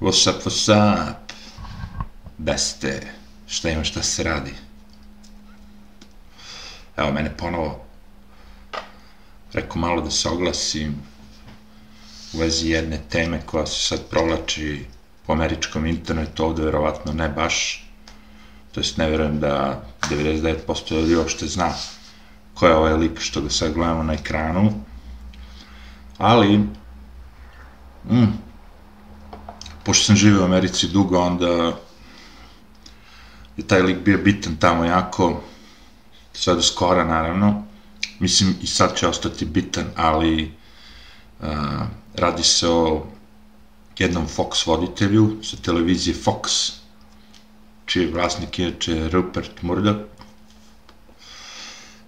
[0.00, 1.32] What's up, what's up?
[2.38, 3.00] Beste,
[3.46, 4.54] šta ima, šta se radi?
[6.96, 7.84] Evo, mene ponovo
[9.52, 10.94] rekao malo da se oglasim
[12.32, 14.84] u vezi jedne teme koja se sad provlači
[15.26, 17.86] po američkom internetu, ovde verovatno ne baš,
[18.72, 21.72] to jest ne verujem da 99% ljudi uopšte zna
[22.54, 24.72] ko je ovaj lik što ga sad gledamo na ekranu,
[26.18, 26.58] ali
[28.10, 28.44] mm,
[29.84, 31.76] pošto sam živio u Americi dugo, onda
[33.56, 35.40] je taj lik bio bitan tamo jako,
[36.32, 37.64] sve do skora naravno,
[38.18, 40.52] mislim i sad će ostati bitan, ali
[41.40, 41.48] uh,
[42.14, 43.06] radi se o
[43.98, 46.72] jednom Fox voditelju sa televizije Fox,
[47.86, 48.74] čiji vlasnik je
[49.12, 49.98] Rupert Murdoch,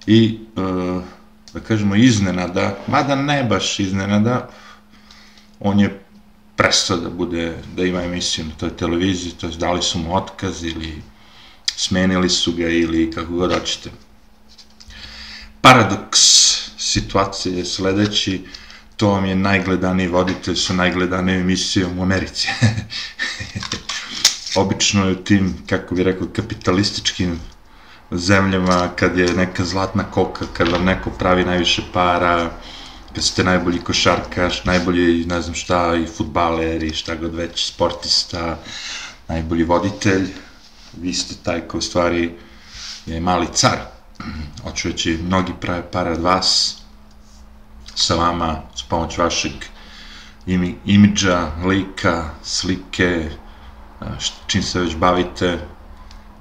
[0.06, 1.02] i uh,
[1.52, 4.48] da kažemo iznenada, mada ne baš iznenada,
[5.60, 6.05] on je
[6.66, 10.64] prestao da bude, da ima emisiju na toj televiziji, to je dali su mu otkaz
[10.64, 11.02] ili
[11.76, 13.90] smenili su ga ili kako god hoćete.
[15.60, 16.20] Paradoks
[16.78, 18.44] situacije je sledeći,
[18.96, 22.48] to vam je najgledaniji voditelj sa najgledanijom emisijom u Americi.
[24.62, 27.40] Obično je u tim, kako bi rekao, kapitalističkim
[28.10, 32.50] zemljama, kad je neka zlatna koka, kad vam neko pravi najviše para,
[33.22, 38.58] ste najbolji košarkaš, najbolji, ne znam šta, i futbaler i šta god već, sportista,
[39.28, 40.28] najbolji voditelj,
[41.00, 42.34] vi ste taj ko u stvari
[43.06, 43.78] je mali car.
[44.62, 44.88] Hoću
[45.22, 46.76] mnogi prave para od vas,
[47.94, 49.52] sa vama, s pomoć vašeg
[50.46, 53.30] imi, imidža, lika, slike,
[54.46, 55.58] čim se već bavite,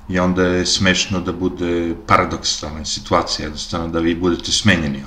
[0.10, 5.04] i onda je smešno da bude paradoksalna situacija, jednostavno da vi budete smenjeni,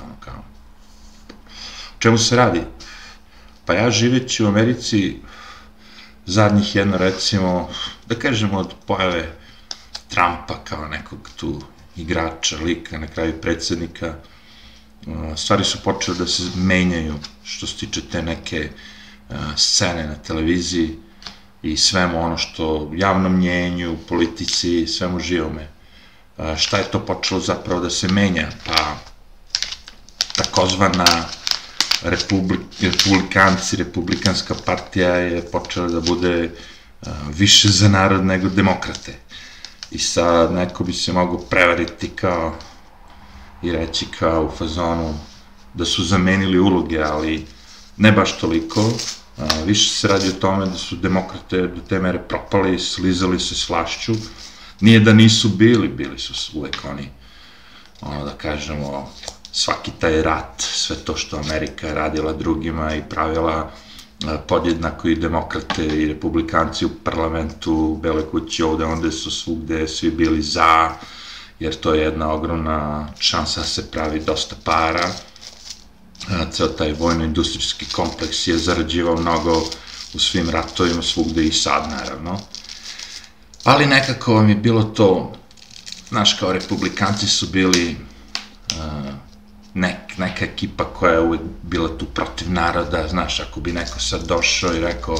[1.99, 2.61] čemu se radi?
[3.65, 5.17] Pa ja živeći u Americi
[6.25, 7.69] zadnjih jedno recimo,
[8.07, 9.35] da kažemo od pojave
[10.07, 11.61] Trumpa kao nekog tu
[11.95, 14.13] igrača, lika, na kraju predsednika,
[15.35, 18.69] stvari su počele da se menjaju što se tiče te neke
[19.55, 20.97] scene na televiziji,
[21.61, 25.67] i svemu ono što javnom mnjenju, politici, svemu živome.
[26.57, 28.49] Šta je to počelo zapravo da se menja?
[28.65, 28.95] Pa
[30.35, 31.25] takozvana
[32.03, 36.51] republik, republikanci, republikanska partija je počela da bude
[37.33, 39.15] više za narod nego demokrate.
[39.91, 42.55] I sad neko bi se mogo prevariti kao
[43.63, 45.13] i reći kao u fazonu
[45.73, 47.45] da su zamenili uloge, ali
[47.97, 48.91] ne baš toliko,
[49.39, 53.55] A, više se radi o tome da su demokrate do te mere propali, slizali se
[53.55, 54.13] slašću.
[54.81, 57.09] Nije da nisu bili, bili su uvek oni,
[58.01, 59.11] ono da kažemo,
[59.51, 63.71] svaki taj rat, sve to što Amerika je radila drugima i pravila
[64.47, 70.11] podjednako i demokrate i republikanci u parlamentu, u Bele kući ovde, onda su svugde svi
[70.11, 70.91] bili za,
[71.59, 75.11] jer to je jedna ogromna šansa da se pravi dosta para
[76.51, 79.63] ceo taj vojno-industrijski kompleks je zarađivao mnogo
[80.13, 82.39] u svim ratovima, svugde i sad, naravno.
[83.63, 85.33] Ali nekako vam je bilo to,
[86.09, 87.95] znaš, kao republikanci su bili
[88.71, 88.98] uh,
[89.73, 94.27] nek, neka ekipa koja je uvek bila tu protiv naroda, znaš, ako bi neko sad
[94.27, 95.15] došao i rekao,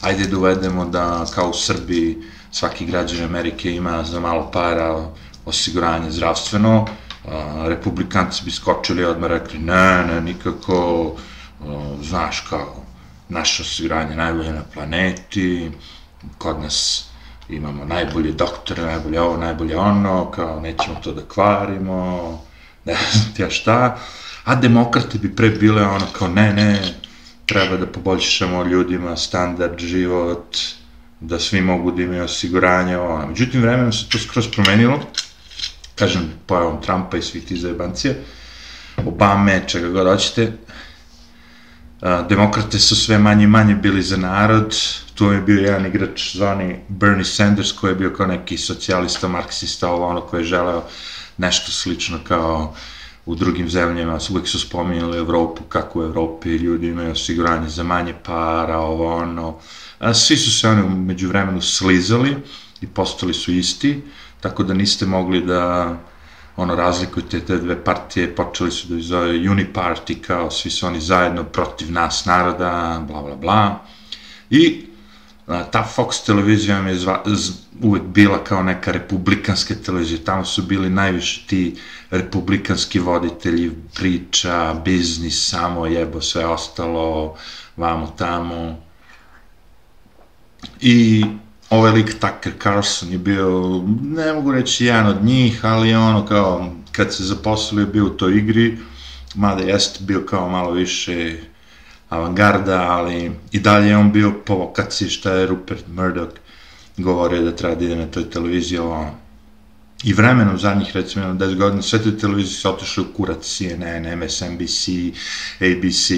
[0.00, 2.18] ajde da uvedemo da kao u Srbiji
[2.50, 5.06] svaki građan Amerike ima za malo para
[5.44, 6.86] osiguranje zdravstveno,
[7.28, 11.12] a, republikanci bi skočili odmah rekli ne, ne, nikako,
[11.60, 12.82] a, znaš kao,
[13.28, 15.70] naše osiguranje najbolje na planeti,
[16.38, 17.04] kod nas
[17.48, 22.38] imamo najbolje doktore, najbolje ovo, najbolje ono, kao nećemo to da kvarimo,
[22.84, 23.98] ne znam ja šta,
[24.44, 26.82] a demokrate bi pre bile ono kao ne, ne,
[27.46, 30.56] treba da poboljšamo ljudima standard, život,
[31.20, 33.26] da svi mogu da imaju osiguranje, ono.
[33.26, 35.00] Međutim, vremenom se to skroz promenilo,
[35.94, 38.14] kažem, pojavom Trumpa i svih tih zajebancija,
[39.06, 40.52] Obame, čega god hoćete,
[42.28, 44.76] demokrate su sve manje i manje bili za narod,
[45.14, 49.88] tu je bio jedan igrač zvani Bernie Sanders koji je bio kao neki socijalista, marksista,
[49.88, 50.84] ovo ono koji je želeo
[51.38, 52.74] nešto slično kao
[53.26, 58.14] u drugim zemljama, uvek su spominjali Evropu, kako u Evropi ljudi imaju osiguranje za manje
[58.24, 59.58] para, ovo ono,
[59.98, 62.36] a svi su se oni među vremenu slizali
[62.80, 64.02] i postali su isti,
[64.40, 65.96] tako da niste mogli da
[66.56, 71.44] ono razlikujete te dve partije, počeli su da izove Uniparty kao svi su oni zajedno
[71.44, 73.84] protiv nas naroda, bla bla bla.
[74.50, 74.84] I
[75.46, 77.52] a, ta Fox televizija vam je zva, z,
[77.82, 81.76] uvek bila kao neka republikanska televizija, tamo su bili najviše ti
[82.10, 87.36] republikanski voditelji priča, biznis, samo jebo sve ostalo,
[87.76, 88.78] vamo tamo.
[90.80, 91.24] I
[91.70, 96.72] ovaj lik Tucker Carlson je bio, ne mogu reći jedan od njih, ali ono kao,
[96.92, 98.78] kad se zaposlio bio u toj igri,
[99.34, 101.36] mada jeste bio kao malo više
[102.08, 106.42] avangarda, ali i dalje je on bio po vokaciji šta je Rupert Murdoch
[106.96, 109.10] govorio da treba da ide na toj televiziji, ovo,
[110.04, 114.88] i vremenom zadnjih recimo 10 godina sve te televizije su otišle u kurac CNN, MSNBC,
[115.60, 116.10] ABC,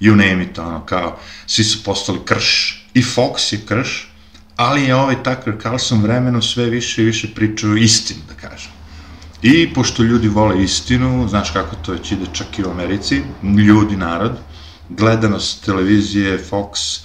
[0.00, 2.84] you name it, ono, kao, svi su postali krš.
[2.94, 4.12] I Fox je krš,
[4.56, 8.70] ali je ovaj Tucker Carlson vremenom sve više i više pričao istinu, da kažem.
[9.42, 13.96] I pošto ljudi vole istinu, znaš kako to već ide čak i u Americi, ljudi,
[13.96, 14.32] narod,
[14.88, 17.00] gledanost televizije Fox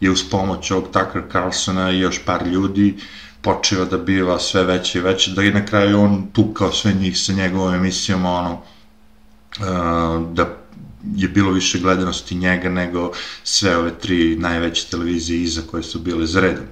[0.00, 2.94] je uz pomoć ovog Tucker Carlsona i još par ljudi
[3.40, 7.18] počeo da biva sve veće i veće, da je na kraju on tukao sve njih
[7.18, 8.62] sa njegovom emisijom, ono,
[10.32, 10.46] da
[11.16, 13.12] je bilo više gledanosti njega nego
[13.44, 16.64] sve ove tri najveće televizije iza koje su bile za redom.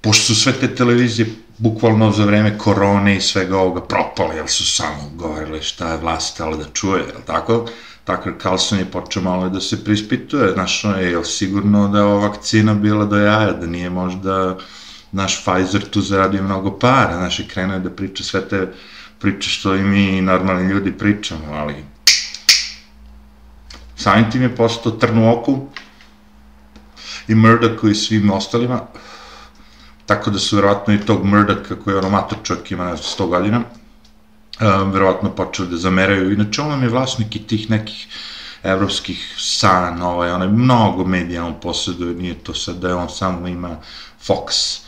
[0.00, 4.66] Pošto su sve te televizije bukvalno za vreme korone i svega ovoga propale, jer su
[4.66, 7.66] samo govorili šta je vlast htjela da čuje, jel tako?
[8.08, 12.28] Tucker Carlson je počeo malo da se prispituje, znaš, je, je sigurno da je ova
[12.28, 14.56] vakcina bila do jaja, da nije možda
[15.12, 18.72] naš Pfizer tu zaradio mnogo para, znaš, i krenuo da priča sve te
[19.18, 21.74] priče što i mi normalni ljudi pričamo, ali
[23.96, 25.66] samim tim je postao trn u oku
[27.28, 28.80] i Murdoch i svim ostalima,
[30.06, 33.62] tako da su verovatno i tog Murdocha koji je ono mator čovjek ima 100 godina,
[34.60, 36.32] um, verovatno počeli da zameraju.
[36.32, 38.06] Inače, on je vlasnik i tih nekih
[38.62, 43.48] evropskih san, ovaj, onaj, mnogo medija on posjeduje, nije to sad da je on samo
[43.48, 43.76] ima
[44.26, 44.78] Fox.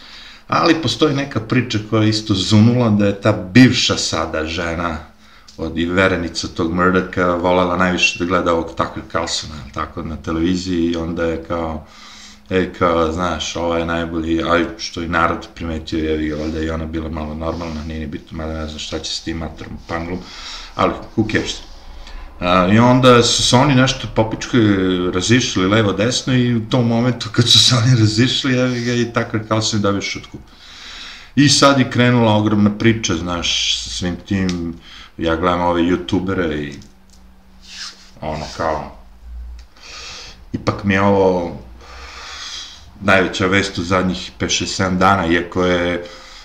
[0.49, 4.99] Ali postoji neka priča koja je isto zunula da je ta bivša sada žena
[5.56, 10.87] od i verenica tog Murdocha volela najviše da gleda ovog Tucker Carlsona, tako, na televiziji
[10.87, 11.87] i onda je kao,
[12.50, 16.87] e, kao, znaš, ova je najbolji, a što i narod primetio, je valjda i ona
[16.87, 20.19] bila malo normalna, nije ni bitno, mada ne znam šta će s tim matorom panglom,
[20.75, 21.55] ali who cares.
[22.41, 24.58] A, I onda su se oni nešto popičke
[25.14, 29.12] razišli levo desno i u tom momentu kad su se oni razišli, evi ga i
[29.12, 30.38] tako kao se dobio šutku.
[31.37, 34.75] I sad je krenula ogromna priča, znaš, sa svim tim,
[35.19, 36.75] ja gledam ove youtubere i
[38.20, 38.96] ono kao,
[40.53, 41.61] ipak mi je ovo
[43.00, 46.05] najveća vest u zadnjih 5-6-7 dana, iako je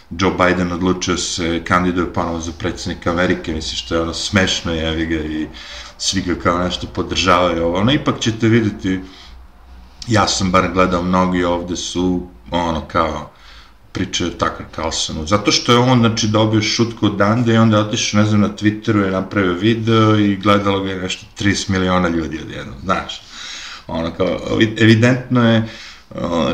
[0.09, 4.73] Joe Biden odlučio da se kandiduje ponovo za predsednika Amerike, misli što je ono smešno,
[4.73, 5.47] jevi ga, i
[5.97, 7.65] svi ga kao nešto podržavaju.
[7.65, 8.99] Ovo, ono, ipak ćete videti,
[10.07, 13.31] ja sam bar gledao, mnogi ovde su, ono, kao,
[13.91, 17.83] pričaju Tucker Carlsonu, zato što je on, znači, dobio šutku od Dande i onda je
[17.83, 22.07] otišao, ne znam, na Twitteru je napravio video i gledalo ga je nešto 30 miliona
[22.09, 23.21] ljudi odjedno, znaš,
[23.87, 24.39] ono, kao,
[24.77, 25.67] evidentno je,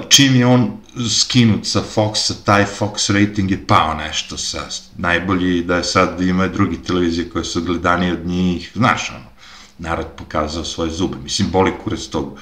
[0.09, 0.71] čim je on
[1.09, 4.67] skinut sa Foxa, taj Fox rating je pao nešto sa
[4.97, 9.25] najbolji da je sad ima drugi televizije koje su gledani od njih, znaš ono,
[9.77, 12.39] narod pokazao svoje zube, mislim boli kurac tog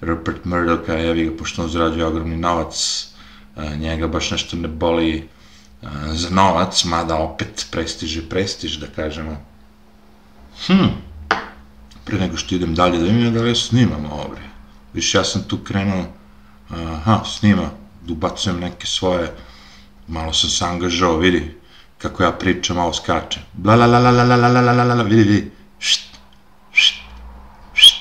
[0.00, 3.06] Rupert Murdocha, jevi ga, pošto on zarađuje ogromni novac,
[3.76, 5.28] njega baš nešto ne boli
[6.12, 9.36] za novac, mada opet prestiž je prestiž, da kažemo.
[10.66, 10.88] Hm,
[12.04, 14.34] pre nego što idem dalje, da vidim da li ja snimam ovo,
[14.94, 16.04] Više ja sam tu krenuo,
[16.72, 17.70] aha, snima,
[18.08, 19.32] ubacujem neke svoje,
[20.08, 21.54] malo sam se angažao, vidi,
[21.98, 23.42] kako ja pričam, malo skačem.
[23.52, 25.50] Bla la la la la la la la la la la vidi, vidi.
[25.78, 26.18] Št,
[26.72, 26.94] št,
[27.74, 27.94] št.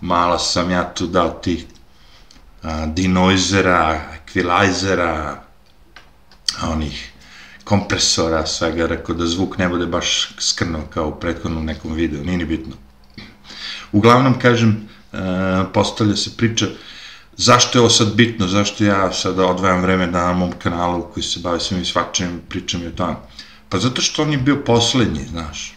[0.00, 1.64] malo sam ja tu dao tih
[2.62, 5.42] a, dinoizera, ekvilajzera,
[6.62, 7.12] onih
[7.64, 12.38] kompresora, svega, rekao da zvuk ne bude baš skrno kao u prethodnom nekom videu, nije
[12.38, 12.74] ni bitno.
[13.92, 14.95] Uglavnom, kažem, E,
[15.72, 16.66] postavlja se priča
[17.36, 21.40] zašto je ovo sad bitno, zašto ja sad odvajam vreme na mom kanalu koji se
[21.40, 23.14] bavi svim i svačim, pričam i o tome.
[23.68, 25.74] Pa zato što on je bio poslednji, znaš.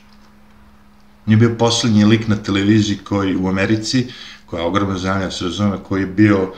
[1.28, 4.08] On je bio poslednji lik na televiziji koji u Americi,
[4.46, 6.54] koja je ogromna zemlja, se razume, koji je bio,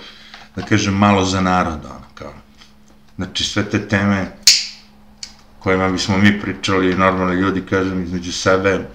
[0.56, 2.34] da kažem, malo za narod, ono, kao.
[3.16, 4.32] Znači, sve te teme
[5.60, 8.88] kojima bismo mi pričali, normalni ljudi, kažem, između sebe,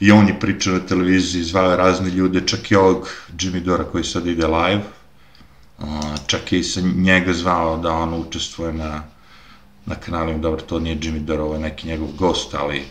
[0.00, 4.04] i on je pričao na televiziji, zvao razne ljude, čak i ovog Jimmy Dora koji
[4.04, 4.82] sad ide live,
[6.26, 9.02] čak i sa njega zvao da on učestvuje na,
[9.86, 12.84] na kanalu, dobro, to nije Jimmy Dora, ovo je neki njegov gost, ali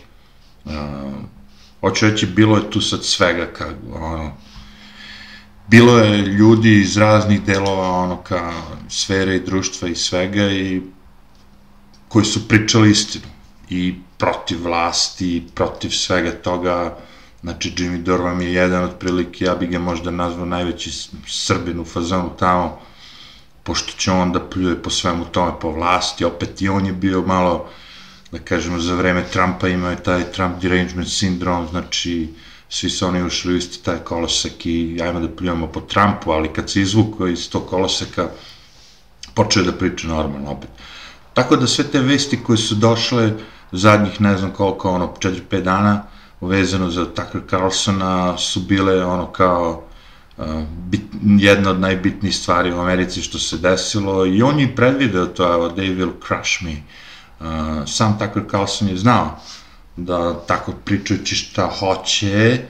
[1.80, 4.32] hoću reći, bilo je tu sad svega, kako, ono,
[5.68, 8.52] bilo je ljudi iz raznih delova, ono, ka
[8.88, 10.82] sfere i društva i svega i
[12.08, 13.26] koji su pričali istinu.
[13.70, 16.96] I protiv vlasti, protiv svega toga,
[17.42, 20.90] Znači, Jimmy Dorvam je jedan otprilike, ja bi ga možda nazvao najveći
[21.26, 22.80] srbin u fazonu tamo,
[23.62, 27.22] pošto će on da pljuje po svemu tome, po vlasti, opet i on je bio
[27.22, 27.68] malo,
[28.32, 32.28] da kažemo, za vreme Trumpa imao je taj Trump derangement sindrom, znači,
[32.68, 36.52] svi su oni ušli u isti taj kolosek i ajmo da pljujemo po Trumpu, ali
[36.52, 38.28] kad se izvuko iz tog koloseka,
[39.34, 40.70] počeo da priča normalno opet.
[41.34, 43.32] Tako da sve te vesti koje su došle
[43.72, 46.02] zadnjih ne znam koliko, ono, 4-5 dana,
[46.40, 49.82] vezano za Tucker Carlsona su bile ono kao
[50.36, 50.44] uh,
[50.86, 55.54] bit, jedna od najbitnijih stvari u Americi što se desilo i on je predvideo to,
[55.54, 56.76] evo, they will crush me.
[57.40, 57.46] Uh,
[57.86, 59.40] sam Tucker Carlson je znao
[59.96, 62.60] da tako pričajući šta hoće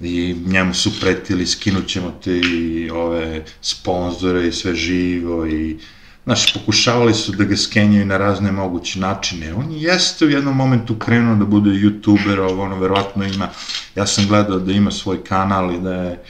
[0.00, 5.78] i njemu su pretili skinut ćemo te i ove sponzore i sve živo i
[6.24, 9.54] Znaš, pokušavali su da ga skenjaju na razne moguće načine.
[9.54, 13.48] On jeste u jednom momentu krenuo da bude youtuber, ovo ono, verovatno ima,
[13.94, 16.22] ja sam gledao da ima svoj kanal i da je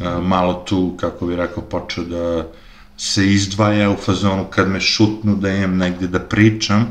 [0.00, 2.46] a, malo tu, kako bi rekao, počeo da
[2.96, 6.86] se izdvaja u fazonu kad me šutnu da imam negde da pričam,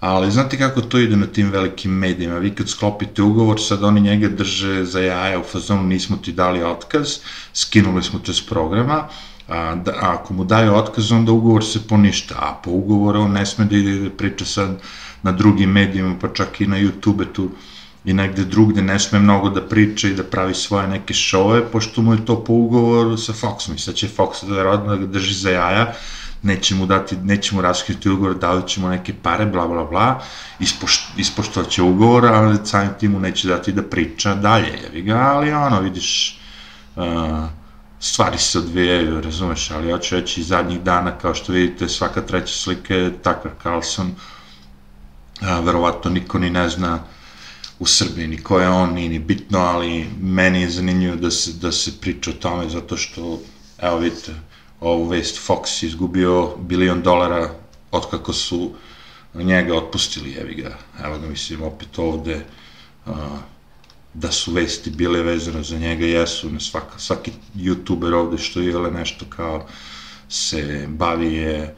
[0.00, 4.00] ali znate kako to ide na tim velikim medijima, vi kad sklopite ugovor, sad oni
[4.00, 7.18] njega drže za jaja u fazonu nismo ti dali otkaz,
[7.54, 9.08] skinuli smo te s programa,
[9.48, 13.46] a, da, ako mu daju otkaz, onda ugovor se poništa, a po ugovoru on ne
[13.46, 14.78] sme da priča sad
[15.22, 17.50] na drugim medijima, pa čak i na YouTube tu
[18.06, 22.02] i negde drugde ne sme mnogo da priča i da pravi svoje neke šove, pošto
[22.02, 23.74] mu je to po ugovoru sa Foxom.
[23.74, 25.92] I sad će Fox da rodno da ga drži za jaja,
[26.42, 30.22] neće mu dati, neće mu raskriti ugovor, davit će mu neke pare, bla, bla, bla,
[30.60, 35.52] ispošt, ispoštovat ugovor, ali samim tim mu neće dati da priča dalje, jevi ga, ali
[35.52, 36.38] ono, vidiš,
[36.96, 37.04] uh,
[38.00, 42.94] stvari se odvijaju, razumeš, ali hoću reći zadnjih dana, kao što vidite, svaka treća slika
[42.94, 44.14] je Tucker Carlson,
[45.40, 46.98] a, verovatno niko ni ne zna
[47.78, 51.52] u Srbiji, ni ko je on, ni, ni bitno, ali meni je zanimljivo da se,
[51.52, 53.40] da se priča o tome, zato što,
[53.78, 54.34] evo vidite,
[54.80, 57.50] ovu vest Fox izgubio bilion dolara
[57.90, 58.72] otkako su
[59.34, 62.44] njega otpustili, evi ga, evo ga mislim opet ovde,
[63.06, 63.14] uh,
[64.16, 68.70] da su vesti bile vezane za njega, jesu, na svaka, svaki youtuber ovde što je
[68.70, 69.66] ili nešto kao
[70.28, 71.74] se bavi je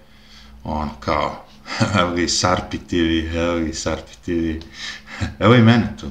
[0.64, 1.45] on kao
[2.00, 4.66] evo ga i Sarpi TV, evo ga i Sarpi TV,
[5.45, 6.07] evo i mene tu,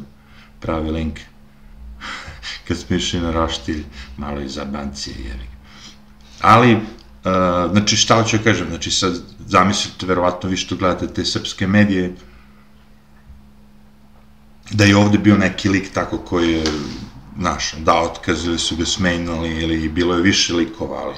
[0.59, 1.19] pravi link,
[2.67, 3.83] kad smo išli na roštilj,
[4.17, 5.47] malo i za bancije, jevi
[6.41, 6.81] Ali, uh,
[7.71, 12.15] znači šta hoću da kažem, znači sad zamislite, verovatno vi što gledate te srpske medije,
[14.71, 16.63] da je ovde bio neki lik tako koji je,
[17.39, 21.15] znaš, dao otkaz ili su ga smenjali ili bilo je više likova, ali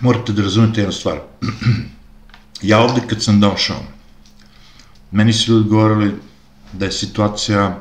[0.00, 1.18] morate da razumete jednu stvar.
[2.62, 3.82] ja ovde kad sam došao,
[5.10, 6.14] meni su ljudi govorili
[6.72, 7.78] da je situacija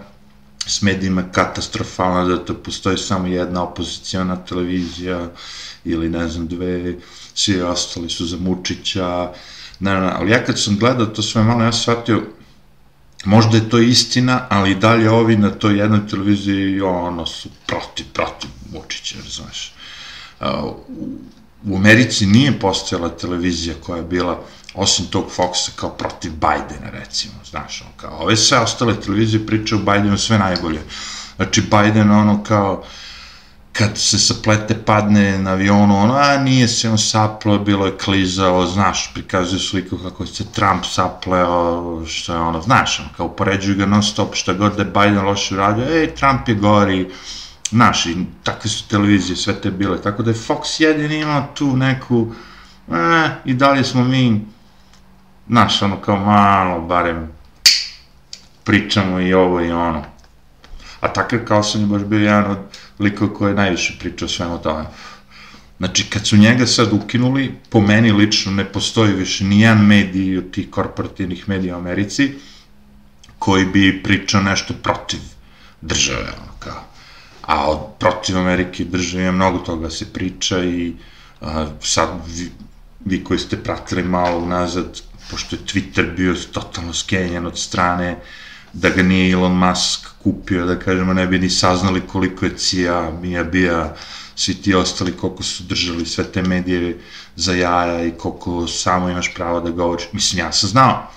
[0.65, 5.29] s medijima katastrofalna, da to postoji samo jedna opozicijona televizija
[5.85, 6.95] ili ne znam dve,
[7.33, 9.31] svi ostali su za Mučića,
[9.79, 12.23] ne, ne, ali ja kad sam gledao to sve malo, ja shvatio,
[13.25, 18.49] možda je to istina, ali dalje ovi na toj jednoj televiziji, ono, su protiv, protiv
[18.73, 19.73] Vučića, razumeš.
[21.65, 27.33] U Americi nije postojala televizija koja je bila, osim tog Foxa, kao protiv Bajdena, recimo,
[27.49, 30.81] znaš, ono, kao, ove sve ostale televizije pričaju o Bajdenu sve najbolje.
[31.35, 32.87] Znači, Bajden, ono, kao, uh,
[33.79, 38.65] kad se saplete padne na avionu, ono, a nije se on sapleo, bilo je klizao,
[38.65, 43.85] znaš, prikazuju sliku kako se Trump sapleo, što je ono, znaš, ono, kao upoređuju ga
[43.85, 47.09] non stop, šta god da je Biden loše uradio, ej, Trump je gori,
[47.69, 51.77] znaš, i takve su televizije, sve te bile, tako da je Fox jedin imao tu
[51.77, 52.33] neku,
[52.91, 54.45] e, i dalje smo mi,
[55.47, 57.31] znaš, ono, kao malo, barem,
[58.63, 60.03] pričamo i ovo i ono.
[61.01, 62.57] A Tucker Carlson je baš bio jedan od
[62.99, 64.85] liko koji je najviše pričao o svemu tome.
[65.77, 70.51] Znači, kad su njega sad ukinuli, po meni lično ne postoji više nijedan medij od
[70.51, 72.31] tih korporativnih medija u Americi
[73.39, 75.19] koji bi pričao nešto protiv
[75.81, 76.83] države, ono kao.
[77.41, 80.93] A od protiv Amerike države je mnogo toga se priča i
[81.41, 82.51] a, sad vi,
[83.05, 85.01] vi koji ste pratili malo unazad,
[85.31, 88.17] pošto je Twitter bio totalno skenjen od strane
[88.73, 93.11] da ga nije Elon Musk kupio, da kažemo, ne bi ni saznali koliko je CIA,
[93.21, 93.95] Mija Bija,
[94.35, 96.99] svi ti ostali, koliko su držali sve te medije
[97.35, 100.07] za jaja i koliko samo imaš pravo da govoriš.
[100.13, 101.07] Mislim, ja sam znao,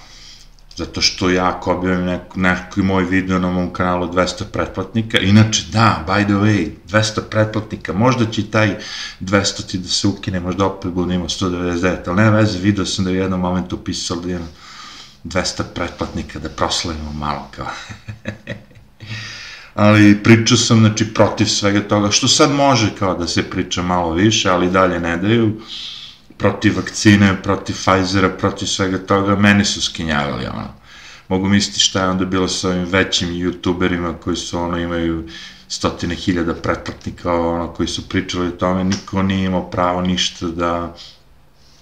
[0.77, 5.63] zato što ja ako objavim neko, neki moj video na mom kanalu 200 pretplatnika, inače
[5.73, 8.79] da, by the way, 200 pretplatnika, možda će taj
[9.21, 13.05] 200 ti da se ukine, možda opet bude imao 199, ali nema veze, video sam
[13.05, 14.49] da je u jednom momentu pisao da imam
[15.25, 17.67] 200 pretplatnika da proslavimo malo kao.
[19.75, 24.13] ali pričao sam, znači, protiv svega toga, što sad može kao da se priča malo
[24.13, 25.61] više, ali dalje ne daju,
[26.37, 30.69] protiv vakcine, protiv Pfizera, protiv svega toga, meni su skinjavali, ono.
[31.29, 35.29] Mogu misliti šta je onda bilo sa ovim većim youtuberima koji su, ono, imaju
[35.69, 40.95] stotine hiljada pretplatnika, ono, koji su pričali o tome, niko nije imao pravo ništa da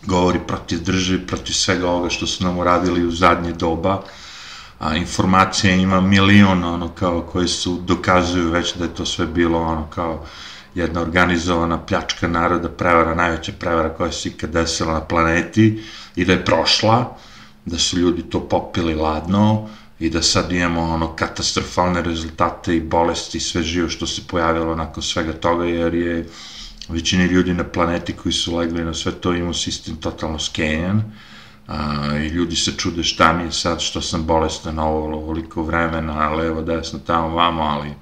[0.07, 4.03] govori protiv države, protiv svega ovoga što su nam uradili u zadnje doba,
[4.81, 9.59] a informacija ima milion, ono, kao, koje su, dokazuju već da je to sve bilo,
[9.59, 10.25] ono, kao,
[10.75, 15.83] jedna organizovana pljačka naroda, prevara, najveća prevara koja se ikad desila na planeti
[16.17, 17.17] i da je prošla,
[17.67, 19.69] da su ljudi to popili ladno
[19.99, 24.75] i da sad imamo ono katastrofalne rezultate i bolesti i sve živo što se pojavilo
[24.75, 26.29] nakon svega toga jer je
[26.89, 31.03] većini ljudi na planeti koji su legli na sve to imao sistem totalno skenjan
[31.71, 36.31] a, i ljudi se čude šta mi je sad što sam bolestan ovo ovoliko vremena,
[36.31, 37.95] levo, desno, tamo, vamo, ali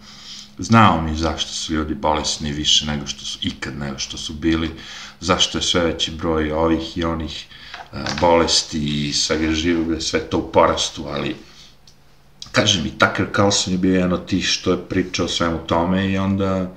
[0.58, 4.70] znao mi zašto su ljudi bolesni više nego što su ikad nego što su bili,
[5.20, 7.46] zašto je sve veći broj ovih i onih
[7.92, 11.36] a, bolesti i svega živog, sve to u porastu, ali
[12.52, 16.18] kažem i Tucker Carlson je bio jedan od tih što je pričao svemu tome i
[16.18, 16.70] onda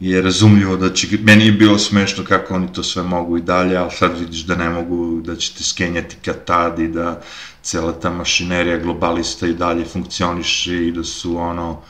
[0.00, 3.76] je razumljivo da će, meni je bilo smešno kako oni to sve mogu i dalje,
[3.76, 7.20] ali sad vidiš da ne mogu, da ćete skenjati kad tad i da
[7.62, 11.80] cela ta mašinerija globalista i dalje funkcioniše i da su ono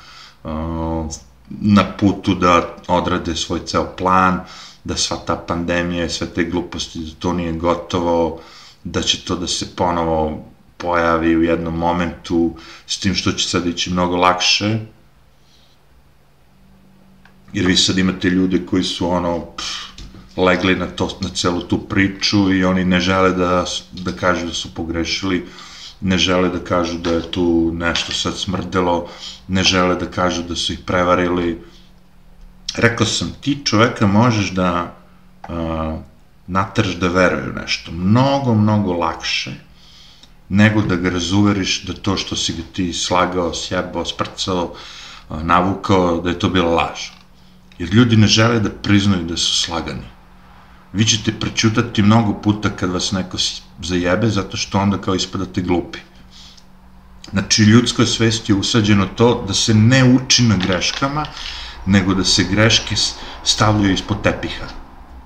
[1.49, 4.40] na putu da odrade svoj ceo plan,
[4.84, 8.40] da sva ta pandemija, sve te gluposti, da to nije gotovo,
[8.84, 10.44] da će to da se ponovo
[10.76, 12.56] pojavi u jednom momentu,
[12.87, 14.78] s tim što će sad ići mnogo lakše,
[17.54, 19.66] jer vi sad imate ljude koji su ono, pff,
[20.37, 24.52] legli na, to, na celu tu priču i oni ne žele da, da kažu da
[24.52, 25.46] su pogrešili,
[26.00, 29.08] ne žele da kažu da je tu nešto sad smrdelo,
[29.49, 31.62] ne žele da kažu da su ih prevarili.
[32.76, 34.96] Rekao sam, ti čoveka možeš da
[35.49, 35.54] uh,
[36.47, 37.93] natrš da veruje nešto.
[37.93, 39.54] Mnogo, mnogo lakše
[40.49, 44.75] nego da ga razuveriš da to što si ga ti slagao, sjebao, sprcao,
[45.30, 47.10] navukao, da je to bila laž.
[47.78, 50.06] Jer ljudi ne žele da priznaju da su slagani.
[50.93, 53.39] Vi ćete prećutati mnogo puta kad vas neko
[53.82, 55.99] zajebe, zato što onda kao ispadate glupi.
[57.30, 61.26] Znači, ljudskoj svesti je usađeno to da se ne uči na greškama,
[61.87, 62.95] nego da se greške
[63.45, 64.67] stavljaju ispod tepiha.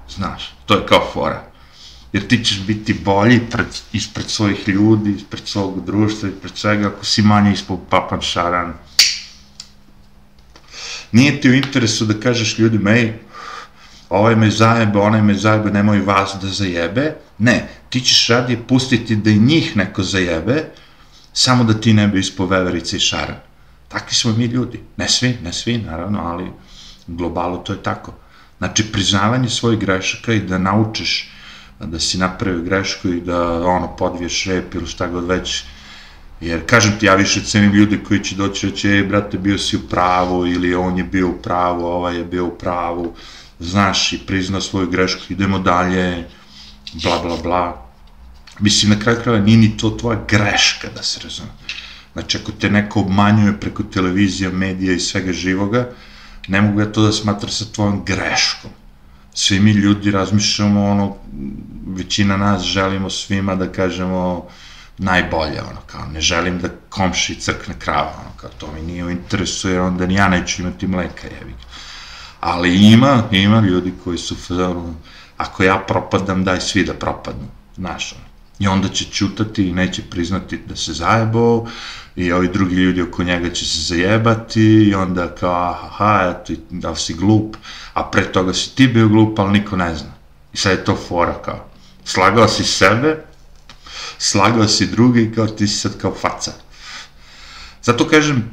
[0.09, 1.49] Znaš, to je kao fora
[2.13, 7.05] jer ti ćeš biti bolji pred, ispred svojih ljudi, ispred svog društva, ispred svega, ako
[7.05, 8.75] si manje ispod papan šaran.
[11.13, 13.13] Nije ti u interesu da kažeš ljudima, ej,
[14.09, 17.15] ovaj me zajebe, onaj me zajebe, nemoj vas da zajebe.
[17.39, 20.65] Ne, ti ćeš radije pustiti da i njih neko zajebe,
[21.33, 23.37] samo da ti ne bi ispo veverice i šaran.
[23.89, 24.81] Takvi smo mi ljudi.
[24.97, 26.53] Ne svi, ne svi, naravno, ali u
[27.07, 28.13] globalu to je tako.
[28.59, 31.31] Znači, priznavanje svojih grešaka i da naučiš
[31.81, 35.65] da si napravio grešku i da ono podviješ rep ili šta god već
[36.41, 39.77] jer kažem ti ja više cenim ljude koji će doći reći ej brate bio si
[39.77, 43.15] u pravu ili on je bio u pravu, ovaj je bio u pravu.
[43.61, 46.29] Znaš i prizna svoju grešku idemo dalje
[47.03, 47.89] bla bla bla.
[48.61, 51.51] Mislim na kraju krajeva nije ni to tvoja greška da se razume
[52.13, 55.91] znači ako te neko obmanjuje preko televizija, medija i svega živoga
[56.49, 58.71] ne mogu ja to da smatra sa tvojom greškom.
[59.35, 61.17] Svi mi ljudi razmišljamo ono,
[61.87, 64.49] većina nas želimo svima da kažemo
[64.99, 69.11] najbolje, ono, kao ne želim da komši crkne krava, ono, kao to mi nije u
[69.11, 71.55] interesu, jer onda ni ja neću imati mleka, jebi
[72.41, 74.95] Ali ima, ima ljudi koji su, ono,
[75.37, 78.29] ako ja propadam, daj svi da propadnu, znaš, ono.
[78.59, 81.67] I onda će čutati i neće priznati da se zajebao,
[82.17, 86.95] i ovi drugi ljudi oko njega će se zajebati i onda kao, aha, eto, da
[86.95, 87.57] si glup,
[87.95, 90.11] a pre toga si ti bio glup, ali niko ne zna.
[90.53, 91.69] I sad je to fora kao,
[92.05, 93.25] slagao si sebe,
[94.19, 96.53] slagao si drugi i kao ti si sad kao faca.
[97.83, 98.51] Zato kažem,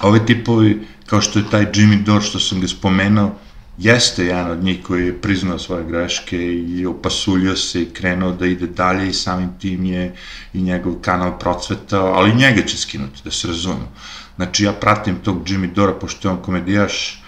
[0.00, 3.30] ove tipovi, kao što je taj Jimmy Dore što sam ga spomenuo,
[3.78, 8.46] jeste jedan od njih koji je priznao svoje greške i opasuljio se i krenuo da
[8.46, 10.14] ide dalje i samim tim je
[10.52, 13.92] i njegov kanal procvetao, ali njega će skinuti, da se razumemo.
[14.36, 17.22] Znači ja pratim tog Jimmy Dora, pošto je on komedijaš,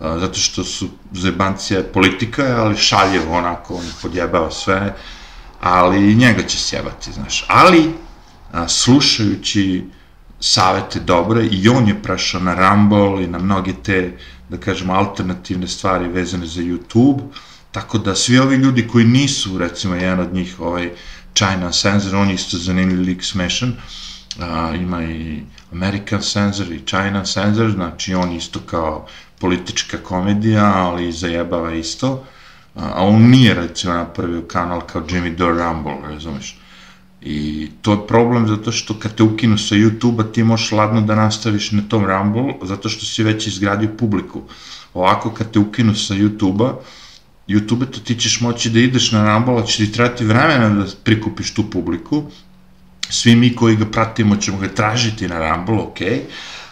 [0.00, 4.94] zato što su zebancija politika, ali šaljevo onako, on podjebava sve,
[5.60, 7.44] ali i njega će sjebati, znaš.
[7.48, 7.92] Ali,
[8.52, 9.84] a, slušajući
[10.40, 14.16] savete dobre, i on je prešao na Rumble i na mnoge te
[14.48, 17.20] da kažemo, alternativne stvari vezane za YouTube,
[17.72, 20.90] tako da svi ovi ljudi koji nisu, recimo, jedan od njih, ovaj
[21.34, 23.72] China Sensor, on je isto zanimljiv lik smešan,
[24.40, 25.42] a, ima i
[25.72, 29.06] American Sensor i China Sensor, znači on isto kao
[29.38, 32.24] politička komedija, ali zajebava isto,
[32.74, 36.56] a on nije recimo napravio kanal kao Jimmy Dore Rumble, razumiješ?
[37.22, 41.14] I to je problem zato što kad te ukinu sa YouTube-a ti možeš ladno da
[41.14, 44.42] nastaviš na tom Rumble, zato što si već izgradio publiku.
[44.94, 46.74] Ovako kad te ukinu sa YouTube-a,
[47.48, 50.86] YouTube to ti ćeš moći da ideš na Rumble, ali će ti trebati vremena da
[51.04, 52.24] prikupiš tu publiku.
[53.10, 56.20] Svi mi koji ga pratimo ćemo ga tražiti na Rumble, okej, okay,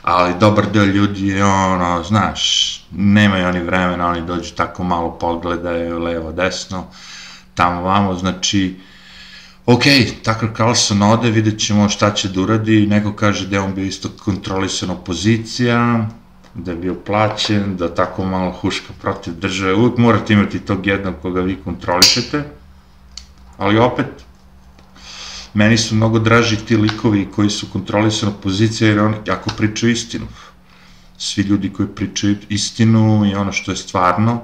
[0.03, 6.33] ali dobar deo ljudi ono, znaš, nemaju oni vremena, oni dođu tako malo pogledaju levo,
[6.33, 6.87] desno,
[7.55, 8.81] tamo vamo, znači,
[9.67, 9.83] ok,
[10.25, 13.85] Tucker Carlson ode, vidjet ćemo šta će da uradi, neko kaže da je on bio
[13.85, 16.09] isto kontrolisan opozicija,
[16.55, 21.15] da je bio plaćen, da tako malo huška protiv države, uvijek morate imati tog jednog
[21.23, 22.45] koga vi kontrolišete,
[23.59, 24.28] ali opet,
[25.55, 30.27] meni su mnogo draži ti likovi koji su kontrolisani opozicija, jer oni jako pričaju istinu.
[31.19, 34.41] Svi ljudi koji pričaju istinu i ono što je stvarno,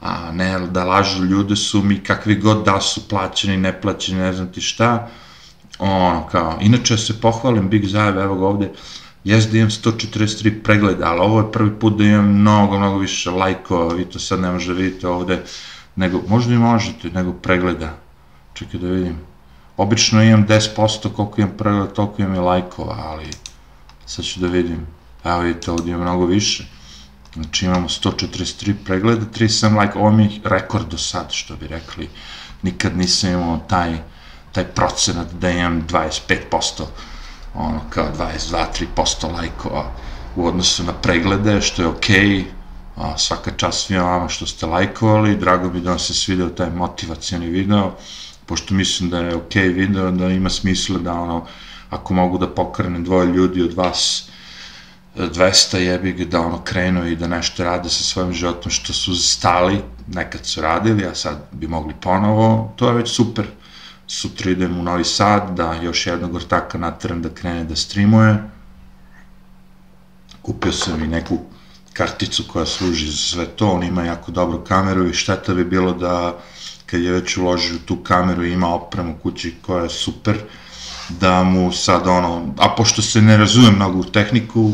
[0.00, 4.52] a ne da lažu ljude su mi kakvi god da su plaćeni, neplaćeni, ne znam
[4.52, 5.08] ti šta,
[5.78, 8.70] ono kao, inače se pohvalim Big Zajev, evo ga ovde,
[9.24, 13.30] jes da imam 143 pregleda, ali ovo je prvi put da imam mnogo, mnogo više
[13.30, 15.42] lajkova, vi to sad ne možete da vidite ovde,
[15.96, 17.96] nego, možda i možete, nego pregleda.
[18.54, 19.27] Čekaj da vidim.
[19.78, 23.30] Obično imam 10% koliko imam pregleda, toliko imam i lajkova, ali
[24.06, 24.86] sad ću da vidim.
[25.24, 26.64] Evo vidite, ovde imam mnogo više.
[27.34, 32.08] Znači imamo 143 pregleda, 37 like, ovo mi je rekord do sad, što bi rekli.
[32.62, 33.98] Nikad nisam imao taj,
[34.52, 36.84] taj procenat da imam 25%,
[37.54, 38.08] ono kao
[38.96, 39.90] 22-3% lajkova
[40.36, 42.44] u odnosu na preglede, što je okej, okay.
[42.96, 46.70] A, svaka čast svima vama što ste lajkovali, drago mi da vam se svideo taj
[46.70, 47.92] motivacijani video,
[48.48, 51.46] pošto mislim da je okay video, da ima smisla da ono,
[51.90, 54.28] ako mogu da pokrenem dvoje ljudi od vas,
[55.16, 59.14] 200 jebi ga da ono krenu i da nešto rade sa svojim životom što su
[59.14, 63.46] stali, nekad su radili, a sad bi mogli ponovo, to je već super.
[64.06, 68.38] Sutra idem u Novi Sad, da još jednog ortaka natram da krene da streamuje.
[70.42, 71.38] Kupio sam i neku
[71.92, 75.92] karticu koja služi za sve to, on ima jako dobru kameru i šteta bi bilo
[75.92, 76.38] da
[76.90, 80.38] kad je već uložio tu kameru i ima opremu kući koja je super,
[81.08, 84.72] da mu sad ono, a pošto se ne razumem mnogo u tehniku,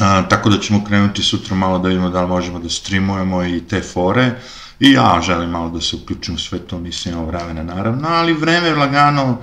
[0.00, 3.60] A, tako da ćemo krenuti sutra malo da vidimo da li možemo da streamujemo i
[3.60, 4.30] te fore.
[4.80, 8.32] I ja želim malo da se uključim u sve to, nisam imao vremena naravno, ali
[8.32, 9.38] vreme lagano,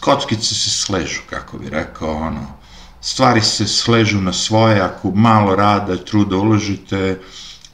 [0.00, 2.46] kockice se sležu, kako bi rekao, ono,
[3.00, 7.20] stvari se sležu na svoje, ako malo rada i truda uložite,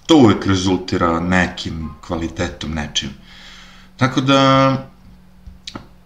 [0.07, 3.11] to uvek rezultira nekim kvalitetom, nečim.
[3.97, 4.41] Tako da,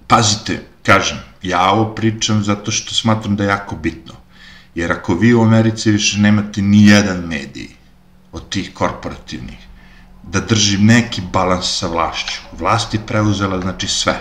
[0.06, 4.14] pazite, kažem, ja ovo pričam zato što smatram da je jako bitno.
[4.74, 7.68] Jer ako vi u Americi više nemate ni jedan medij
[8.32, 9.58] od tih korporativnih,
[10.22, 12.40] da drži neki balans sa vlašću.
[12.52, 14.20] Vlast je preuzela, znači, sve.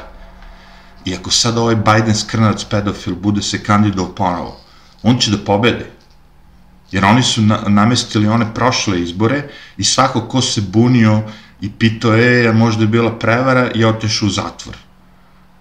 [1.05, 4.59] I ako sad ovaj Biden skrnac pedofil bude se kandidao ponovo,
[5.03, 5.96] on će da pobede.
[6.91, 11.21] Jer oni su na, namestili one prošle izbore i svako ko se bunio
[11.61, 14.75] i pitao, e, možda je bila prevara, i otešao u zatvor.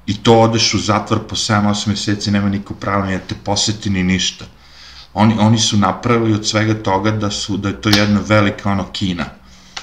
[0.06, 3.90] I to odeš u zatvor po 7-8 meseci, nema niko pravo ni da te poseti
[3.90, 4.44] ni ništa
[5.16, 8.84] oni, oni su napravili od svega toga da su, da je to jedna velika ono
[8.92, 9.24] Kina.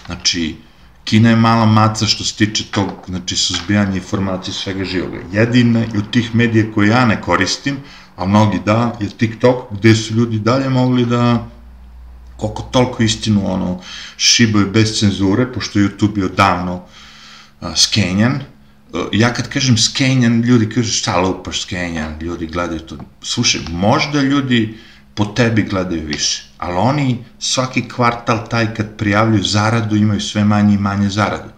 [0.06, 0.56] Znači,
[1.04, 5.18] Kina je mala maca što se tiče tog, znači, suzbijanja informacije svega živoga.
[5.32, 7.78] Jedine od tih medija koje ja ne koristim,
[8.16, 11.48] a mnogi da, je TikTok, gde su ljudi dalje mogli da
[12.38, 13.82] koliko toliko istinu ono
[14.18, 18.34] šibaju bez cenzure, pošto YouTube je odavno uh, skenjan.
[18.94, 22.98] Uh, ja kad kažem skenjan, ljudi kažu šta lupaš skenjan, ljudi gledaju to.
[23.22, 24.78] Slušaj, možda ljudi
[25.16, 26.44] po tebi gledaju više.
[26.58, 31.50] Ali oni svaki kvartal taj kad prijavljuju zaradu imaju sve manje i manje zaradu.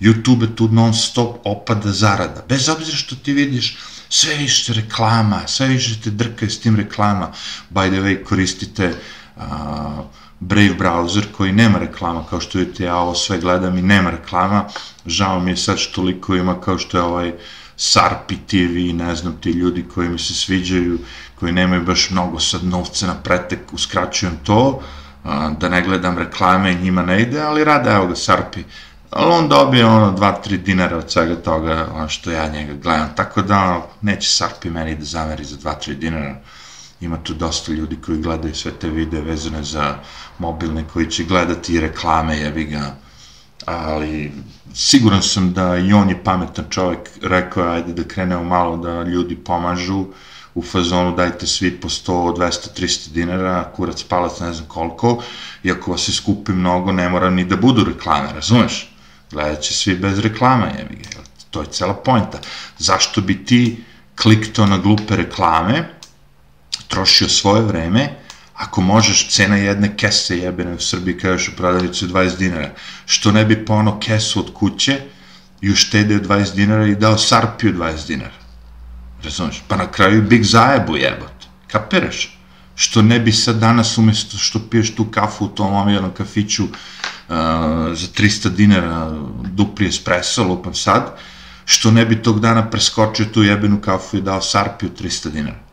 [0.00, 2.44] YouTube tu non stop opada zarada.
[2.48, 3.76] Bez obzira što ti vidiš
[4.08, 7.32] sve više reklama, sve više te drkaju s tim reklama.
[7.70, 8.94] By the way, koristite
[9.36, 9.42] uh,
[10.40, 14.64] Brave browser koji nema reklama, kao što vidite ja ovo sve gledam i nema reklama.
[15.06, 17.32] Žao mi je sad što toliko ima kao što je ovaj
[17.76, 20.98] Sarpi TV, ne znam, ti ljudi koji mi se sviđaju
[21.34, 24.82] koji nemaju baš mnogo sad novca na pretek, uskraćujem to,
[25.58, 28.64] da ne gledam reklame njima ne ide, ali rada, evo ga, Sarpi.
[29.10, 33.42] Ali on dobije ono 2-3 dinara od svega toga, ono što ja njega gledam, tako
[33.42, 36.36] da ono, neće Sarpi meni da zameri za 2-3 dinara.
[37.00, 39.94] Ima tu dosta ljudi koji gledaju sve te videe vezane za
[40.38, 42.94] mobilne, koji će gledati i reklame, jebi ga,
[43.66, 44.32] ali
[44.74, 49.36] siguran sam da i on je pametan čovek, rekao ajde da krenemo malo da ljudi
[49.36, 50.06] pomažu,
[50.54, 55.22] u fazonu dajte svi po 100, 200, 300 dinara, kurac, palac, ne znam koliko,
[55.62, 58.97] i ako vas se skupi mnogo, ne mora ni da budu reklame, razumeš?
[59.30, 61.08] Gledat će svi bez reklama, jebi ga.
[61.50, 62.40] To je cela pojnta.
[62.78, 63.84] Zašto bi ti
[64.22, 65.88] kliktao na glupe reklame,
[66.88, 68.08] trošio svoje vreme,
[68.54, 72.70] ako možeš, cena jedne kese jebene u Srbiji, kažeš u prodavnicu 20 dinara,
[73.06, 75.00] što ne bi po ono kesu od kuće
[75.60, 78.38] i uštedio 20 dinara i dao sarpiju 20 dinara.
[79.22, 79.62] Razumeš?
[79.68, 81.46] Pa na kraju big zajebu jebot.
[81.66, 82.38] Kapiraš?
[82.74, 86.68] Što ne bi sad danas umesto što piješ tu kafu u tom omiljenom kafiću
[87.28, 89.10] za 300 dinara
[89.44, 91.16] dupli espresso, lupam sad,
[91.64, 95.68] što ne bi tog dana preskočio tu jebenu kafu i dao sarpiju 300 dinara.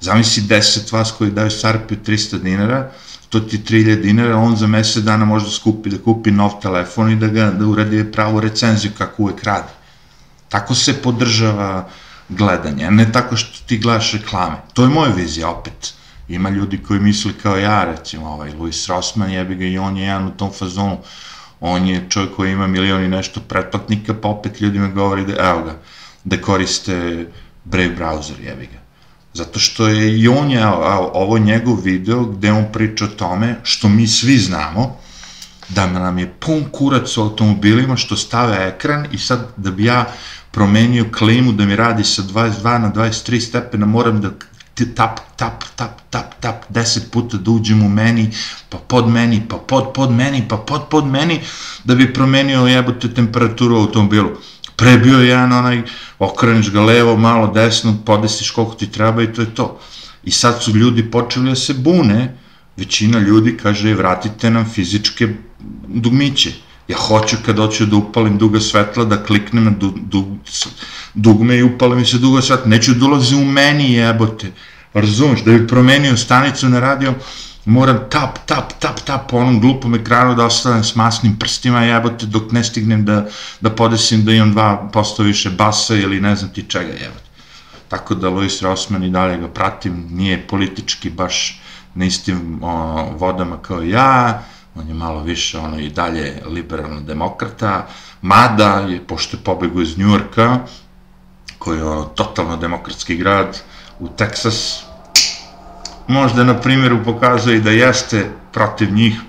[0.00, 2.90] Zamisli 10 vas koji daju Sarpiju 300 dinara,
[3.28, 7.12] to ti 3000 dinara, on za mesec dana može da skupi, da kupi nov telefon
[7.12, 9.72] i da ga da uradi pravu recenziju kako uvek radi.
[10.48, 11.88] Tako se podržava
[12.28, 14.56] gledanje, a ne tako što ti gledaš reklame.
[14.72, 15.94] To je moja vizija opet.
[16.28, 20.04] Ima ljudi koji misli kao ja, recimo ovaj Luis Rossman, jebi ga i on je
[20.04, 20.98] jedan u tom fazonu.
[21.60, 25.62] On je čovjek koji ima milion i nešto pretplatnika, pa opet ljudima govori da, evo
[25.62, 25.78] ga,
[26.24, 27.26] da koriste
[27.64, 28.84] Brave browser, jebi ga
[29.34, 30.66] Zato što je i on je,
[31.12, 34.96] ovo njegov video gde on priča o tome što mi svi znamo,
[35.68, 40.06] da nam je pun kurac u automobilima što stave ekran i sad da bi ja
[40.50, 44.30] promenio klimu da mi radi sa 22 na 23 stepena moram da
[44.74, 48.30] tap, tap, tap, tap, tap, deset puta da uđem u meni,
[48.68, 51.40] pa pod meni, pa pod, pod meni, pa pod, pod meni,
[51.84, 54.30] da bi promenio jebote temperaturu u automobilu.
[54.76, 55.82] Pre bio jedan onaj,
[56.18, 59.80] okreneš ga levo, malo desno, podesiš koliko ti treba i to je to.
[60.24, 62.36] I sad su ljudi počeli da se bune,
[62.76, 65.28] većina ljudi kaže, vratite nam fizičke
[65.88, 66.52] dugmiće.
[66.88, 70.36] Ja hoću kad hoću da upalim duga svetla, da kliknem na du, du,
[71.14, 72.66] dugme i upalim se duga svetla.
[72.66, 74.52] Neću da ulazi u meni jebote.
[74.94, 77.14] Razumeš, da bi promenio stanicu na radio,
[77.64, 82.26] moram tap, tap, tap, tap po onom glupom ekranu da ostavim s masnim prstima jebote
[82.26, 83.26] dok ne stignem da,
[83.60, 87.24] da podesim da imam 2% više basa ili ne znam ti čega jebote.
[87.88, 91.60] Tako da Louis Rossman i dalje ga pratim, nije politički baš
[91.94, 94.42] na istim o, vodama kao ja,
[94.74, 97.86] on je malo više ono i dalje liberalno demokrata,
[98.22, 100.58] mada je, pošto je pobegu iz Njurka,
[101.58, 103.60] koji je ono totalno demokratski grad,
[103.98, 104.82] u Teksas,
[106.08, 109.20] možda na primjeru pokazuje da jeste protiv njih,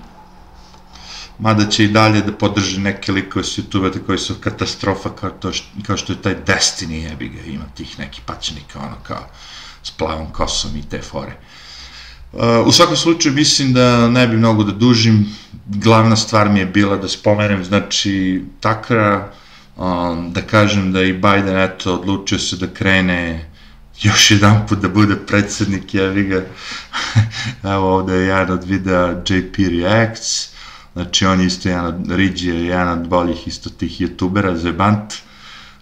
[1.38, 5.52] mada će i dalje da podrži neke likove s youtube koji su katastrofa kao, to
[5.52, 9.26] što, kao što je taj Destiny jebi ga, ima tih neki pačnika ono kao
[9.82, 11.32] s plavom kosom i te fore.
[11.32, 11.65] Uh,
[12.66, 15.26] u svakom slučaju mislim da ne bi mnogo da dužim,
[15.66, 19.32] glavna stvar mi je bila da spomenem, znači takra,
[19.76, 23.50] um, da kažem da i Biden eto odlučio se da krene
[24.02, 26.44] još jedan put da bude predsednik, jevi ga,
[27.74, 30.48] evo ovde je jedan od videa JP Reacts,
[30.92, 35.14] znači on je isto jedan od, Ridge je jedan od boljih isto tih youtubera, Zebant,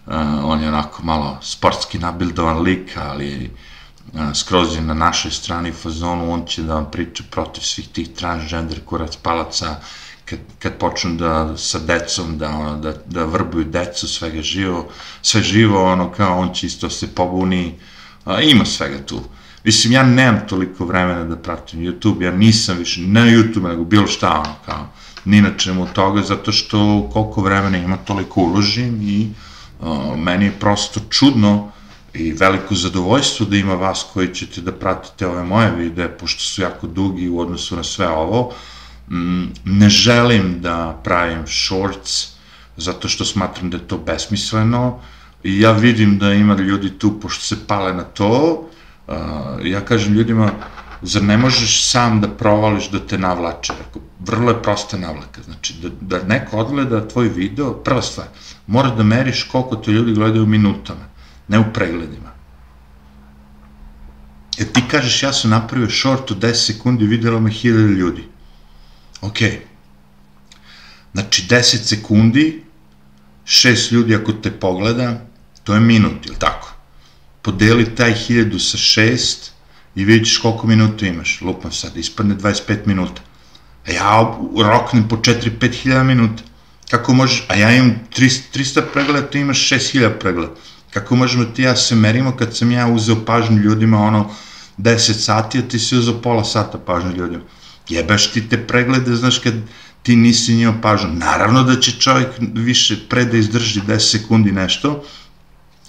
[0.05, 0.13] uh,
[0.43, 3.51] on je onako malo sportski nabildovan lik, ali
[4.33, 8.79] skroz je na našoj strani fazonu, on će da vam priča protiv svih tih transgender
[8.85, 9.75] kurac palaca,
[10.25, 14.87] kad, kad počnu da sa decom da, ono, da, da vrbuju decu, svega živo,
[15.21, 17.75] sve živo, ono kao on će isto se pobuni,
[18.25, 19.21] A, ima svega tu.
[19.63, 24.07] Mislim, ja nemam toliko vremena da pratim YouTube, ja nisam više, ne YouTube, nego bilo
[24.07, 24.87] šta, ono, kao,
[25.25, 29.29] ni na čemu toga, zato što koliko vremena ima, toliko uložim i
[29.79, 31.71] uh, meni je prosto čudno
[32.15, 36.61] i veliko zadovoljstvo da ima vas koji ćete da pratite ove moje videe, pošto su
[36.61, 38.53] jako dugi u odnosu na sve ovo.
[39.09, 42.27] Mm, ne želim da pravim shorts,
[42.77, 44.99] zato što smatram da je to besmisleno,
[45.45, 48.69] I ja vidim da ima ljudi tu, pošto se pale na to,
[49.07, 49.15] uh,
[49.63, 50.51] ja kažem ljudima,
[51.01, 53.73] zar ne možeš sam da provališ da te navlače?
[54.19, 55.41] Vrlo je prosta navlaka.
[55.45, 58.27] Znači, da, da neko odgleda tvoj video, prva stvar,
[58.67, 61.05] mora da meriš koliko te ljudi gledaju minutama,
[61.47, 62.31] ne u pregledima.
[64.57, 68.27] Jer ti kažeš, ja sam napravio short u 10 sekundi, videlo me 1000 ljudi.
[69.21, 69.37] Ok.
[71.13, 72.63] Znači, 10 sekundi,
[73.45, 75.25] šest ljudi ako te pogleda,
[75.65, 76.73] To je minut, ili tako?
[77.41, 79.51] Podeli taj hiljadu sa šest
[79.95, 81.41] i vidiš koliko minuta imaš.
[81.41, 83.21] Lupam sad, ispadne 25 minuta.
[83.87, 86.43] A ja roknem po 4-5 hiljada minuta.
[86.89, 90.53] Kako možeš, a ja imam 300, 300 pregleda, ti imaš 6000 pregleda.
[90.95, 94.29] Kako možemo ti ja se merimo kad sam ja uzeo pažnju ljudima ono
[94.77, 97.43] 10 sati, a ti si uzeo pola sata pažnju ljudima.
[97.89, 99.53] Jebeš ti te preglede, znaš, kad
[100.03, 101.09] ti nisi njima pažnju.
[101.13, 105.03] Naravno da će čovjek više pre da izdrži 10 sekundi nešto,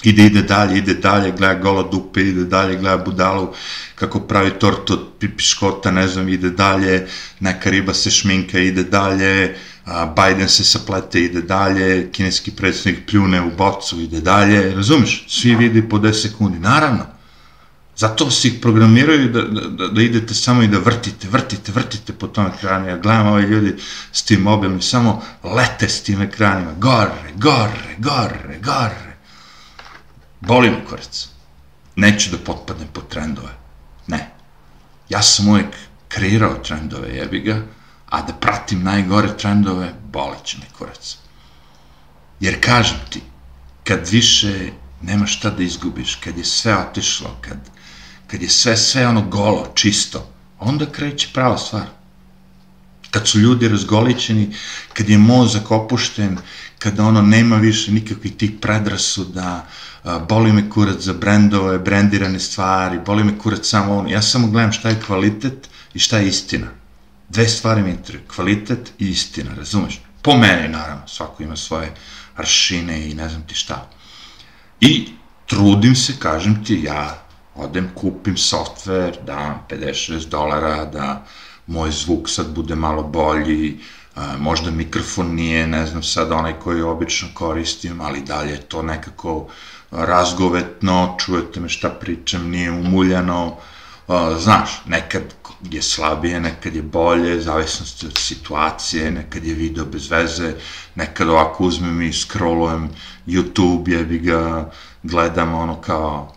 [0.02, 3.52] ide, ide dalje, ide dalje, gleda gola dupe, ide dalje, gleda budalu,
[3.94, 7.06] kako pravi tortu od piškota, ne znam, ide dalje,
[7.40, 9.54] neka riba se šminka, ide dalje,
[9.86, 15.24] Biden se saplete, ide dalje, kineski predsednik pljune u bocu, ide dalje, razumeš?
[15.28, 17.06] Svi vidi po 10 sekundi, naravno.
[17.96, 22.26] Zato se ih programiraju da, da, da idete samo i da vrtite, vrtite, vrtite po
[22.26, 22.88] tom ekranu.
[22.88, 23.74] Ja gledam ove ljudi
[24.12, 29.16] s tim mobilnim, samo lete s tim ekranima, gore, gore, gore, gore.
[30.40, 31.28] Boli me kurac.
[31.96, 33.52] Neću da potpadnem pod trendove.
[34.06, 34.30] Ne.
[35.08, 35.76] Ja sam uvijek
[36.08, 37.62] kreirao trendove, jebi ga,
[38.10, 41.16] a da pratim najgore trendove, boleće me kurac.
[42.40, 43.20] Jer kažem ti,
[43.84, 44.70] kad više
[45.02, 47.58] nema šta da izgubiš, kad je sve otišlo, kad,
[48.26, 51.86] kad je sve, sve ono golo, čisto, onda kreće prava stvar.
[53.10, 54.54] Kad su ljudi razgolićeni,
[54.92, 56.38] kad je mozak opušten,
[56.78, 59.66] kada ono nema više nikakvih tih predrasuda,
[60.28, 64.72] boli me kurac za brendove, brendirane stvari, boli me kurac samo ono, ja samo gledam
[64.72, 66.66] šta je kvalitet i šta je istina.
[67.28, 70.00] Dve stvari mi interesuju, kvalitet i istina, razumeš?
[70.22, 71.94] Po meni, naravno, svako ima svoje
[72.36, 73.90] aršine i ne znam ti šta.
[74.80, 75.08] I
[75.46, 81.26] trudim se, kažem ti, ja odem, kupim softver, dam 50-60 dolara, da
[81.66, 83.78] moj zvuk sad bude malo bolji,
[84.14, 88.82] a, možda mikrofon nije, ne znam sad onaj koji obično koristim, ali dalje je to
[88.82, 89.48] nekako
[89.90, 93.56] razgovetno, čujete me šta pričam, nije umuljano,
[94.38, 95.22] znaš, nekad
[95.70, 100.54] je slabije, nekad je bolje, zavisnosti od situacije, nekad je video bez veze,
[100.94, 102.90] nekad ovako uzmem i scrollujem
[103.26, 104.70] YouTube, jebi ga,
[105.02, 106.32] gledam ono kao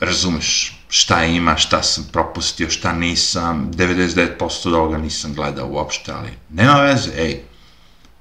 [0.00, 6.30] razumeš šta ima, šta sam propustio, šta nisam, 99% od ovoga nisam gledao uopšte, ali
[6.50, 7.40] nema veze, ej,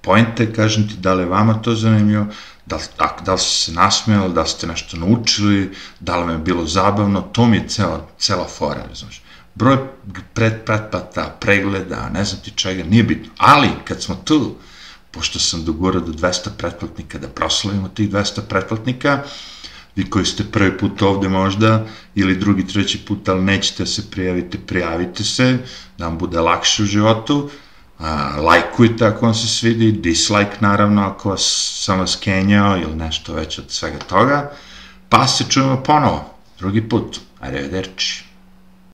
[0.02, 2.26] pojente, kažem ti, da li vama to zanimljivo,
[2.69, 2.84] da li,
[3.25, 6.65] da li ste se nasmijali, da li ste nešto naučili, da li vam je bilo
[6.65, 9.21] zabavno, to mi je cela, cela fora, razumeš.
[9.55, 9.77] Broj
[10.34, 14.55] pretplata, pregleda, ne znam ti čega, nije bitno, ali kad smo tu,
[15.12, 19.23] pošto sam dogurao do 200 pretplatnika, da proslavimo tih 200 pretplatnika,
[19.95, 24.12] vi koji ste prvi put ovde možda, ili drugi, treći put, ali nećete da se
[24.12, 25.58] prijavite, prijavite se,
[25.97, 27.49] da vam bude lakše u životu,
[28.38, 33.60] lajkujte ako vam se svidi, dislike naravno ako vas, sam vas kenjao ili nešto već
[33.60, 34.52] od svega toga,
[35.10, 38.29] pa se čujemo ponovo, drugi put, arrivederci.